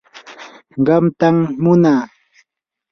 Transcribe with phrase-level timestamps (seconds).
[0.85, 2.03] qamtam munaa.